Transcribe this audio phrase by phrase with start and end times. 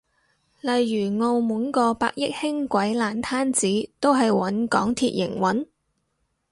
[0.61, 5.67] 例如澳門個百億輕軌爛攤子都係搵港鐵營運？